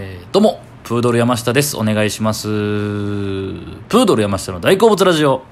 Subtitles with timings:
[0.00, 1.76] えーどうも、プードル山下です。
[1.76, 2.46] お願いします。
[2.46, 5.42] プードル山下の大好物ラジオ。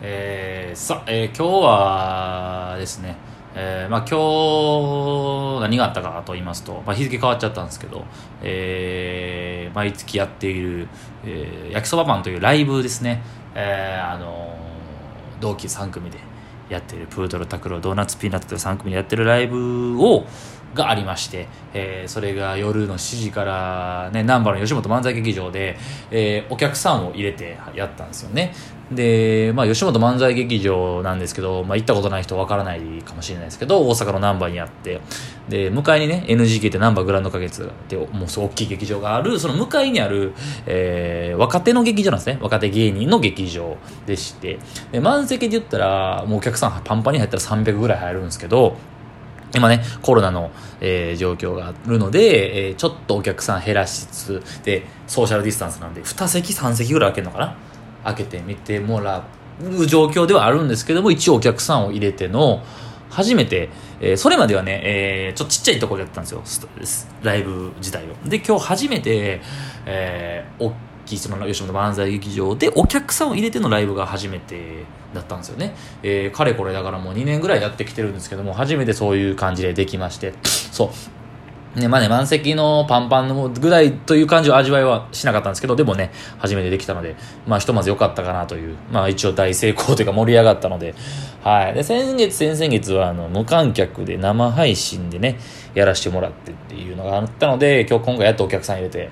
[0.00, 3.16] えーさあ、えー今日はですね、
[3.54, 8.06] えーまあ今日何があったかと言いますと、まあ、日付変わっちゃったんですけど、
[8.42, 10.88] えー毎月やっている、
[11.26, 13.22] えー焼きそばパンというライブですね、
[13.54, 14.56] えーあの
[15.42, 16.18] 同期3組で
[16.68, 20.24] やってるプードル拓郎ドーナツピーナッツという3組でやってるライブを
[20.74, 25.76] がありまして、えーそれが夜の7時からね南波の吉本漫才劇場で、
[26.10, 28.52] えーお客さんを入れてやったんですよね。
[28.90, 35.00] で、まあ、吉本漫才劇場なんですけど、まあ、行ったことない人わからないかもしれないですけど大阪の難波にあって
[35.48, 40.32] で向かいにね NGK って難波グランド花月ってもうすごい大きい劇場があるその向かいにある、
[40.66, 42.38] えー若手の劇場なんですね。
[42.40, 44.58] 若手芸人の劇場でして
[44.92, 48.76] で満席で言ったらもうお客さんパンパンに入ったら300ぐらい入るんですけど
[49.56, 57.56] 今ね、コロナの、えー状況があるので、えーちょっとお客さん減らしつつ、で、ソーシャルディスタンスなんで、2席、3席ぐらい開けるのかな
[58.04, 59.24] 開けてみてもら
[59.62, 62.62] う状況ではあるんですけども、一応お客さんを入れての、
[63.10, 66.42] 初めて、えーそれまではね、えーちょっとちっちゃいところでやったんですよ、
[67.22, 68.28] ライブ自体を。
[68.28, 69.40] で、今日初めて、
[69.86, 70.74] えー、大
[71.06, 75.76] きいその吉本漫才劇場でお客さんを入れてのライブが初めてだったんですよね。
[76.02, 80.88] えーかれこれだからもう2年ぐらいやってきてるんですけども、初めてそういう感じでできまして、そう。
[81.76, 90.94] ね、まあね、満席のパンパンのぐらいという感じを味わいはしなかったんですけど、でもね、初めてできたので、まあひとまず良かったかなという、まあ一応大成功というか盛り上がったので、
[91.42, 91.74] はい。
[91.74, 95.38] で、先月、先々月はあの、無観客で生配信でね、
[95.74, 99.10] やらせてもらってっていうのがあったので、今日今回やっとお客さん入れて、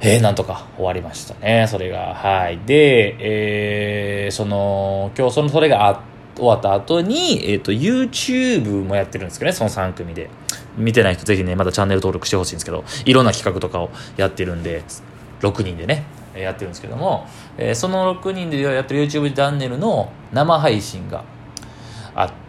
[0.00, 2.14] えー、なんとか終わりましたね、それが。
[2.14, 2.60] はい。
[2.66, 10.30] で、えー、その、今日その、それがあって終わった後に、えっ、と、YouTube もやってるんですけどね、その3組で。
[10.76, 14.84] 見てない人ぜひね、まだチャンネル登録してほしいんですけど、いろんな企画とかをやってるんで、
[15.40, 16.04] 6人でね、
[16.36, 21.24] やってるんですけども、えーその6人でやってる YouTube チャンネルの生配信が
[22.14, 22.47] あって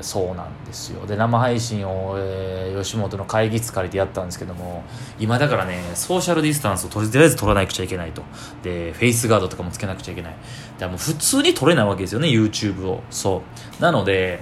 [0.00, 1.06] そうなんですよ。
[1.06, 4.84] で生配信を、えー吉本の会議室借りてやったんですけども
[5.18, 8.22] 今だからねソーシャルディスタンスをとりあえず取らなくちゃいけないと。
[8.62, 10.34] でフェイスガードとかもつけなくちゃいけない。
[10.78, 13.02] でもう普通に撮れないわけですよね YouTube を。
[13.10, 13.42] そ
[13.78, 13.82] う。
[13.82, 14.40] なので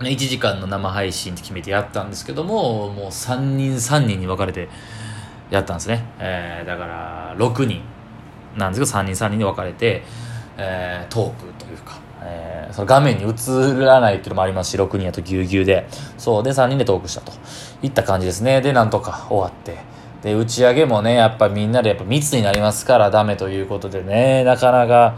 [0.00, 4.68] 1時間の生配信って決めてやったんですけどももう3人3人に分かれて
[5.50, 7.80] やったんですね、えーだから6人
[8.56, 10.02] なんですけど3人3人に分かれて、
[10.56, 15.88] えートークというか、えーその画面に映らないっていうのもありますし6人やとぎゅうぎゅうで。
[16.18, 16.42] そう。
[16.42, 17.32] で3人でトークしたと。
[17.82, 18.60] いった感じですね。
[18.60, 19.78] でなんとか終わって。
[20.22, 24.44] で打ち上げもねやっぱみんなでやっぱ密になりますからダメということでね。
[24.44, 25.16] なかなか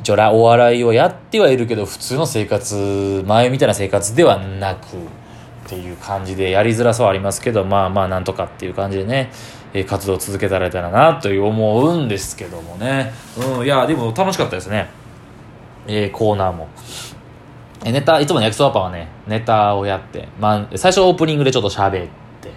[0.00, 9.30] 一応らお笑いをやってはいるけど普通の生活前みたいな生活ではなくっていう感じでやりづらさはありますけどまあまあなんとかっていう感じでね、
[9.72, 13.12] え活動を続けられたらなという思うんですけどもね。
[13.58, 15.01] うんいやでも楽しかったですね。
[15.86, 16.68] えーコーナーも。
[17.84, 22.08] えーネタいつもの焼きそばパンはねネタをやって、まあ、最初オープニングでちょっと喋っ
[22.40, 22.52] て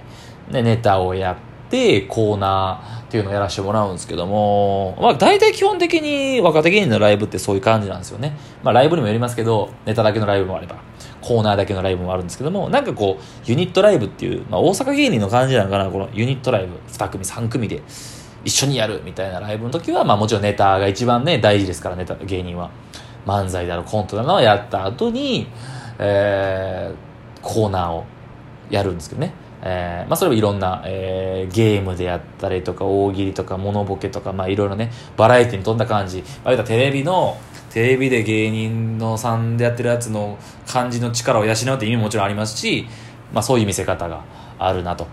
[0.51, 10.77] でネタをやってコーナーっていうのをやらせてもらうんですけども、まあ、大体基本的に若手芸人のライブってそういう感じなんですよね、まあ、ライブにもよりますけどネタだけのライブもあれば
[11.21, 17.81] コーナーだけのライブもあるんですけどもなんかこうユニットライブっていう、まあ、大阪芸人の感じなのかなこのユニットライブ2組3組で
[18.43, 22.69] 一緒にやるみたいなライブの時は、まあ、もちろんネタが一番ね大事ですからネタ芸人は。
[23.25, 25.47] 漫才だろコントだのをやった後に、
[25.99, 27.05] えー
[27.45, 28.05] コーナーを
[28.71, 29.31] やるんですけどね、
[29.61, 37.37] えーまあ、それもいろんな、えーゲームでやったりとか大喜利とかモノボケとか、まあ、いろいろねバラエティに富んだ感じ、あ、言うたらテレビの
[37.69, 42.87] テレビで芸人のさんでやってるやつの感じの力を養うって意味ももちろんありますし、
[43.31, 44.23] まあ、そういう見せ方が
[44.57, 45.05] あるなと。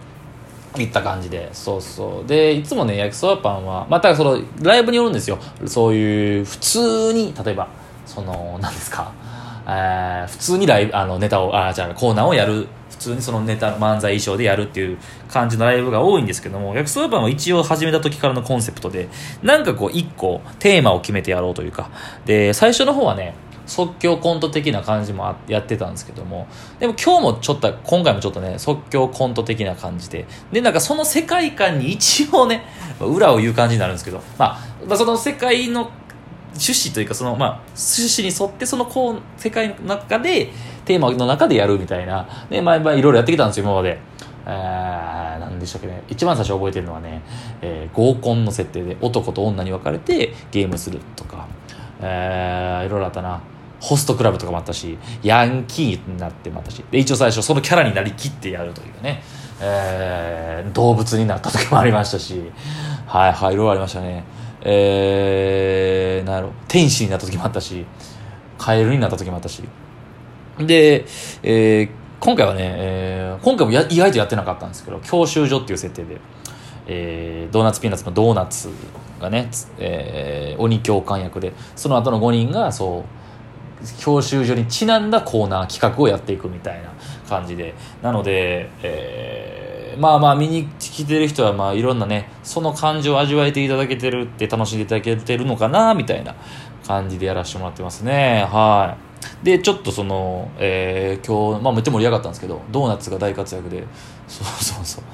[0.78, 1.50] いった感じで。
[1.52, 2.26] そうそう。
[2.26, 5.38] でいつもね焼きそばパンはまたそのライブによるんですよ。
[5.66, 7.68] そういう普通に例えば
[8.06, 9.12] その何ですか、
[9.66, 12.66] えー普通にライブあのネタをあじゃあコーナーをやる。
[12.90, 14.98] 普通にそのネタ漫才衣装でやるっていう
[15.28, 19.08] 感じのライブが多いんですけども焼きそばパンは一応始めた時からのコンセプトで
[19.42, 21.90] なんかこう一個テーマを決めてやろうというか。
[22.26, 23.34] で最初の方はね
[23.66, 26.46] 即興コント的な感じもやってたんですけども
[26.78, 30.26] でも今日もちょっと今回もちょっとね即興コント的な感じで。
[30.52, 32.64] でなんかその世界観に一応ね
[33.00, 35.90] 裏を言う感じになるんですけど、まあ、まあその世界の
[36.54, 40.50] 趣旨というかそのまあ趣旨に沿ってそのこう世界の中で
[40.84, 42.28] テーマの中でやるみたいな。
[42.50, 43.98] で前々いろいろやってきたんですよ今まで。
[44.44, 46.02] えー、なんでしたっけね。
[46.08, 47.22] 一番最初覚えてるのはね、
[47.60, 51.46] えー合コンの設定で男と女に分かれてゲームするとか、
[52.00, 53.40] えーいろいろあったな。
[53.80, 56.84] ホストクラブとかもあったしヤンキーになってもあったし。
[56.90, 59.22] で一応最初そのキャラになりきってやるというね、
[59.60, 62.50] えー、動物になった時もありましたし、
[63.06, 64.24] はいはい、いろいろありましたね。
[64.64, 67.84] えー、なんやろ、天使になった時もあったし、
[68.58, 69.62] カエルになった時もあったし。
[70.58, 71.04] で、
[71.42, 76.20] えー、今回はね、えー、今回もや意外とやってなかったんですけど、教習所っていう設定で、
[76.86, 78.70] えー、ドーナツピーナツのドーナツ
[79.20, 83.22] がね、えー、鬼教官役で、その後の5人が、そう、
[83.98, 86.92] 教習所にちなんだコーナー企画をやっていくみたいな
[87.28, 87.74] 感じで。
[88.02, 96.34] なので、えー、まあまあ見に来てる人はまあいろんなね、その感情を味わえていただけてるって楽しんでいただけてるのかな、みたいな
[96.86, 98.46] 感じでやらせてもらってますね。
[98.50, 98.96] は
[99.42, 99.44] い。
[99.44, 103.84] で、ちょっとその、えー、今日、まあめっちゃ盛り上がったんですけど、ドーナツが大活躍で、
[104.28, 105.04] そうそうそう。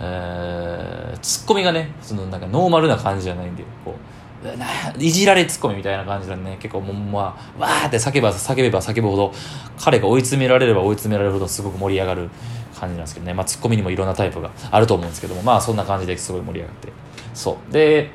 [0.00, 9.32] えー、ツッコミがね、そのなんかノーマルな感じじゃないんで、こう、いじられツッコミみたいな感じでね、結構もう、まあ、わーって叫べば叫べば叫ぶほど、
[9.78, 12.28] 彼が追い詰められれば追い詰められるほどすごく盛り上がる
[12.78, 16.92] 感じなんですけどね、まあツッコミにもいろんなタイプがあると思うんですけども、まあそんな感じですごい盛り上がって。
[17.34, 17.72] そう。
[17.72, 18.10] で、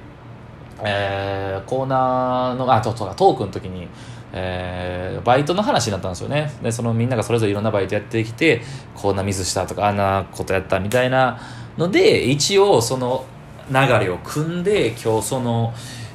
[0.84, 3.88] えー、コーナーの、あ、そうそうトークの時に、
[4.34, 6.52] えー、バイトの話になったんですよね。
[6.64, 8.62] で、そのみんながそれぞれいろんなバイトやってきて、
[8.96, 11.40] こんなミスしたとか、あんなことやったみたいな
[11.78, 13.26] ので、一応その
[13.70, 15.74] 流れを組んで、今日その、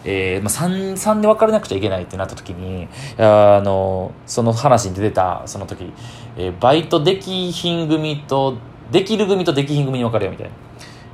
[0.09, 2.89] えーまあ、3, 3で別れなくちゃいけないってなった時に
[3.19, 5.93] あのその話に出てたその時、
[6.37, 8.57] えー、バイトできひん組と
[8.93, 10.53] できる組とできひん組に分かれよみたいな。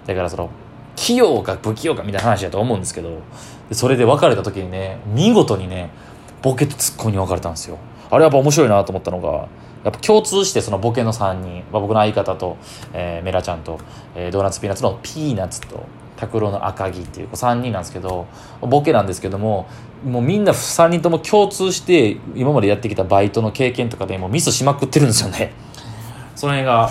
[0.06, 0.50] だからその
[0.94, 3.20] 器用か不器用かみたいな話だと思うんですけど
[3.70, 5.90] それで別れた時にね見事にね
[6.42, 7.78] ボケとツッコミに分かれたんですよ。
[8.10, 9.48] あれやっぱ面白いなと思ったのが
[9.84, 12.58] やっぱ共通してそのボケの3人、まあ、僕の相方と、
[12.92, 13.78] えー、メラちゃんと、
[14.14, 15.86] えー、ドーナツピーナツのピーナツと
[16.22, 18.28] 拓郎の赤木っていう3人なんですけど
[18.60, 19.68] ボケなんですけども
[20.04, 25.52] もうみんな3人とも共通して今までやってきたバイトの経験とかでもミスしまくってるんですよね。
[26.36, 26.90] その辺が、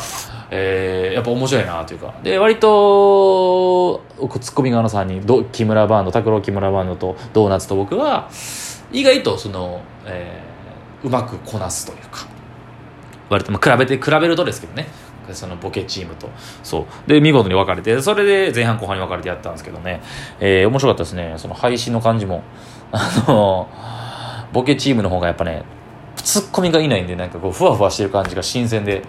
[0.49, 2.13] えー、やっぱ面白いなというか。
[2.23, 4.01] で割と
[4.39, 8.29] ツッコミ側の3人ど木村バンド拓郎木村バンドとドーナツと僕は
[8.91, 12.27] 意外とその、えー、うまくこなすというか。
[13.29, 14.87] 割と、まあ、比べて比べるとですけどね。
[15.31, 16.29] そのボケチームと。
[16.63, 17.09] そう。
[17.09, 20.01] で見事に分かれてそれで前半後半に分かれてやったんですけどね、
[20.39, 21.35] えー、面白かったですね。
[21.37, 22.43] その配信の感じも。
[22.93, 23.69] あの
[24.51, 25.63] ボケチームの方がやっぱね
[26.17, 29.03] ツッコミがいないんでなんかこうふわふわしてる感じが新鮮で、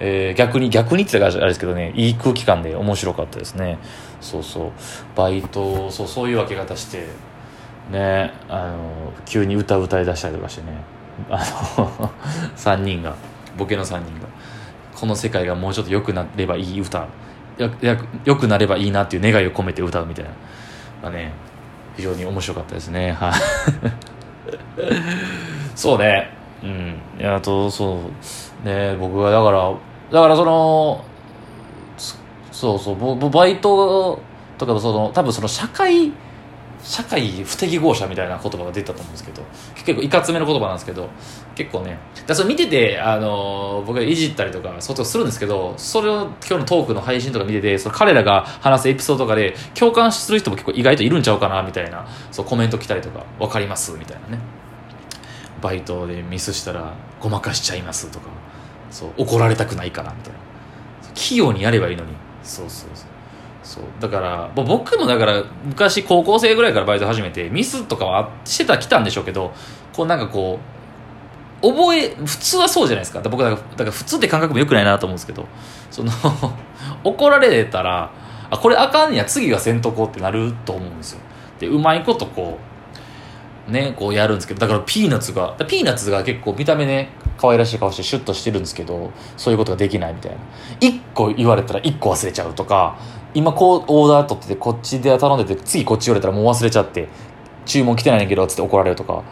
[0.00, 3.78] えー、逆に逆にって言ったらあれですけどねいい空気感で面白かったですね。
[4.20, 4.70] そうそう。
[5.16, 7.06] バイトそうそういう分け方して
[7.90, 10.78] ねあの急に歌歌いだしたりとかしてね。
[11.30, 11.38] あ
[11.78, 12.10] の
[12.56, 13.14] 3人が
[13.56, 14.26] ボケの3人が。
[15.02, 17.08] この世界がもうちょっと良くなればいい歌
[18.24, 20.30] 良くなればいいなっていう願いを込めて歌うみたいな
[21.02, 21.32] まあね
[21.96, 23.10] 非常に面白かったですね。
[23.10, 23.32] はい。
[25.74, 26.30] そうね。
[26.62, 27.00] うん。
[27.26, 27.98] あとそ
[28.64, 28.64] う。
[28.64, 29.72] ね僕はだから
[30.12, 31.04] だからその
[32.52, 34.20] そうそうバイト
[34.56, 36.12] とかその多分その社会
[36.82, 39.42] 社会不適合者みたいな言葉が出たと思うんですけど
[39.74, 41.08] 結構いかつめの言葉なんですけど
[41.54, 54.38] 結構ねだそれ見てて、あの僕がいじったりとかそうとするんですけどそれを今日のトークの配信とか見ててその彼らが話すエピソードとかで共感する人も結構意外といるんちゃうかなみたいなそうコメント来たりとか分かりますみたいなね。
[55.60, 58.26] バイトでミスしたらごまかしちゃいますとか
[58.90, 60.38] そう怒られたくないからみたいな。
[61.14, 62.12] 器用にやればいいのに。
[62.42, 63.06] そうそうそう。
[63.62, 63.84] そう。
[64.00, 69.52] だから僕もだから昔高校生ぐらいからバイト始めてミスとかはしてた来たんでしょうけど
[69.92, 70.58] こうなんかこ
[71.62, 73.20] う覚え普通はそうじゃないですか。
[73.28, 75.46] 僕だからだから普通って感覚もよくないなと思うんですけど
[75.90, 76.10] その
[77.04, 78.10] 怒られたら
[78.50, 81.20] あこれあかんや次はせんとこうってなると思うんですよ。
[81.60, 82.58] でうまいことこ
[83.68, 90.38] うねこうやるんですけどだからピーナッツがピーナッツが結構見た目ね可愛らしい顔してシュッとしてるんですけどそういうことができないみたいな。
[90.80, 92.96] 1個言われたら1個忘れちゃうとか
[93.34, 97.08] 今こうオーダー取っててこっちで頼んでて次こっち言われたらもう忘れちゃって
[97.64, 99.22] 注文来てないんだけどつって怒られるとか。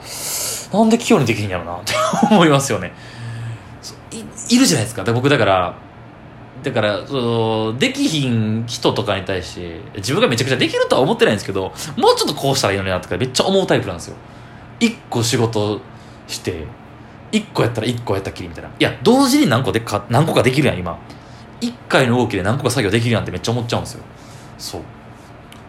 [0.72, 1.94] なんで器用にできひんやろなって
[2.30, 2.92] 思いますよね。
[4.12, 4.18] い
[4.54, 5.02] いるじゃないですか。
[5.02, 5.74] で僕だから
[6.62, 7.14] だからそ
[7.72, 14.16] のできひん人とかに対して自分がめちゃくちゃできるとは思ってないんですけどもうちょっとこうしたらいいのになとかめっちゃ思うタイプなんですよ。
[14.78, 15.80] 一個仕事
[16.28, 16.66] して
[17.32, 18.70] 一個やったら一個やったっきりみたいな。
[18.70, 20.98] いや同時に何個でか何個かできるやん今。
[21.60, 24.02] 1回の動きで何個か作業できるやんてめっちゃ思っちゃうんですよ。
[24.58, 24.82] そう。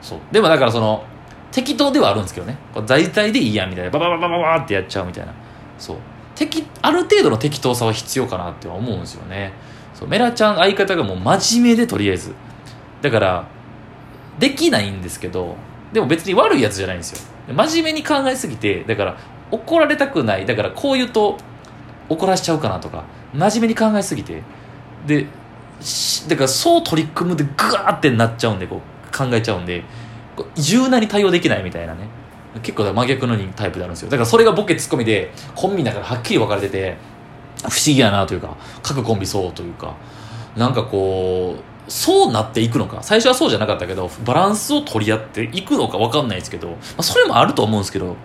[0.02, 0.20] そう。
[0.32, 1.06] でもだからその
[1.52, 2.58] 適当ではあるんですけどね。
[2.86, 3.92] 大体でいいやんみたいな。
[3.92, 5.34] ババババババってやっちゃうみたいな。
[5.78, 5.98] そう。
[6.36, 9.54] 適ある程度の適当さは必要かなって思うんですよね。
[9.94, 10.08] そう。
[10.08, 12.34] メラちゃん相方がもう真面目でとりあえず。
[13.02, 13.48] だから
[14.40, 15.56] できないんですけど
[15.92, 17.54] でも別に悪いやつじゃないんですよ。
[17.54, 19.18] 真面目に考えすぎてだから
[19.50, 20.46] 怒られたくない。
[20.46, 21.38] だからこう言うと
[22.08, 24.44] 怒らしちゃうかなとか真面目に考えすぎて。
[25.06, 25.28] で
[26.28, 28.82] だからそう取り組むでグワーってなっちゃうんでこ
[29.14, 29.84] う考えちゃうんで
[30.36, 32.08] こう柔軟に対応できないみたいなね。
[32.64, 36.98] 結構真逆のタイプであるんですよだからそれがボケツッコミでコンビだからはっきり分かれてて
[37.62, 39.96] 不思議やなというか各コンビそうというか。
[40.56, 43.00] なんかこうそうなっていくのか。
[43.04, 48.16] 最初はそうじゃなかったけどバランスを取り合っていくのか分かんないですけど、まあ、それもあると思うんですけど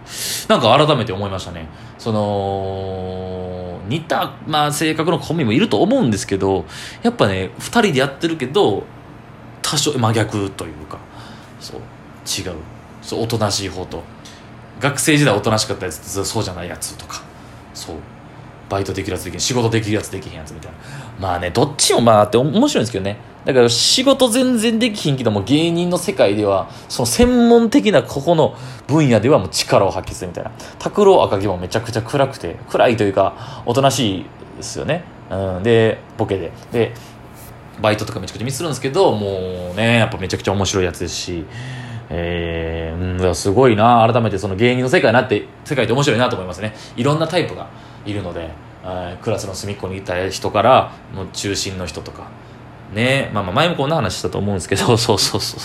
[0.48, 1.68] なんか改めて思いましたね。
[1.98, 6.64] その似た、まあ、性格のコンビもいると思うんですけど
[7.02, 8.84] やっぱね2人でやってるけど
[9.62, 10.98] 多少真逆というか
[11.58, 11.80] そう
[12.26, 12.56] 違う。
[13.02, 14.02] そうおとなしい方と。
[14.78, 17.22] 学生時代おとなしかったやつそうじゃないやつとか。
[17.74, 17.96] そう。
[18.68, 20.78] バイトできるやつできん仕事できるやつできへんやつみたいな。
[21.18, 23.18] まあねどっちもまあって面白いんですけどね。
[23.46, 28.56] だから仕事全然できひんけども芸人の世界ではその専門的なここの
[28.88, 30.50] 分野ではもう力を発揮するみたいな。
[30.80, 34.26] 拓郎赤城もめちゃくちゃ暗くて暗いというかおとなしい
[34.56, 36.52] ですよね、うん、でボケで。
[36.72, 36.92] で
[37.80, 41.44] バイトとかめちゃくちゃミスるんですけどもうねやっぱめちゃくちゃ面白いやつですし。
[42.08, 44.08] えー、うん、すごいな。
[44.12, 46.74] 改めてその芸人の世界なって世界って面白いなと思いますね。
[46.96, 47.68] いろんなタイプが
[48.04, 48.50] いるので
[49.22, 52.30] クラスの隅っこにいた人からもう中心の人とか
[52.92, 53.30] ね。
[53.32, 55.60] まあまあ前もこんな話したと思うんですけど そうそうそう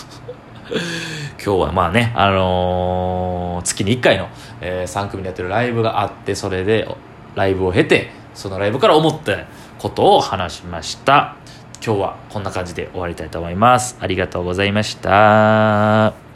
[1.43, 4.27] 今日はまあねあのー、月に1回の、
[4.61, 6.87] えー、3組でやってるライブがあってそれで
[7.35, 9.37] ライブを経てそのライブから思った
[9.79, 11.35] ことを話しました。
[11.83, 13.97] 今日はこんな感じで終わりたいと思います。
[13.99, 16.30] ありがとうございました。